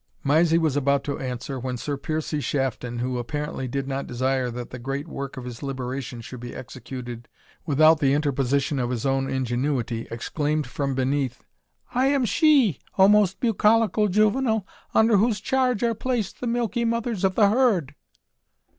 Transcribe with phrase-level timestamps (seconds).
[0.23, 4.71] Mysie was about to answer, when Sir Piercie Shafton, who apparently did not desire that
[4.71, 7.27] the great work of his liberation should be executed
[7.67, 11.43] without the interposition of his own ingenuity, exclaimed from beneath,
[11.93, 17.23] "I am she, O most bucolical juvenal, under whose charge are placed the milky mothers
[17.23, 17.93] of the herd."